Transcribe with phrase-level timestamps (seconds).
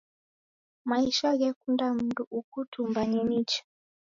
[0.89, 3.61] Maisha ghekunda mundu ukutumbanye nicha